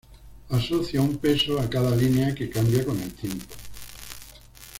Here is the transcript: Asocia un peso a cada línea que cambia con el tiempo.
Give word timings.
Asocia 0.49 0.99
un 0.99 1.17
peso 1.17 1.59
a 1.59 1.69
cada 1.69 1.95
línea 1.95 2.33
que 2.33 2.49
cambia 2.49 2.83
con 2.83 2.99
el 2.99 3.13
tiempo. 3.13 3.53